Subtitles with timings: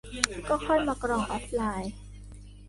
[0.49, 1.93] ก็ค่อยมากรองออฟไลน์